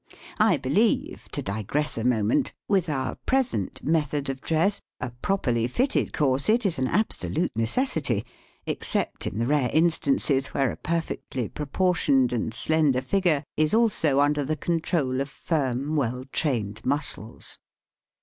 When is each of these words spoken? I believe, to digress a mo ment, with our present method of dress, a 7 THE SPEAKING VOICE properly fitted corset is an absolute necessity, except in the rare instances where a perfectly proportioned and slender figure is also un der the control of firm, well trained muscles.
I 0.39 0.57
believe, 0.57 1.27
to 1.31 1.43
digress 1.43 1.95
a 1.95 2.03
mo 2.03 2.23
ment, 2.23 2.53
with 2.67 2.89
our 2.89 3.17
present 3.27 3.83
method 3.83 4.31
of 4.31 4.41
dress, 4.41 4.81
a 4.99 5.05
7 5.05 5.05
THE 5.05 5.05
SPEAKING 5.05 5.09
VOICE 5.09 5.19
properly 5.21 5.67
fitted 5.67 6.13
corset 6.13 6.65
is 6.65 6.79
an 6.79 6.87
absolute 6.87 7.51
necessity, 7.55 8.25
except 8.65 9.27
in 9.27 9.37
the 9.37 9.45
rare 9.45 9.69
instances 9.71 10.47
where 10.47 10.71
a 10.71 10.75
perfectly 10.77 11.49
proportioned 11.49 12.33
and 12.33 12.51
slender 12.51 13.03
figure 13.03 13.43
is 13.55 13.75
also 13.75 14.21
un 14.21 14.33
der 14.33 14.43
the 14.43 14.57
control 14.57 15.21
of 15.21 15.29
firm, 15.29 15.95
well 15.95 16.23
trained 16.31 16.83
muscles. 16.83 17.59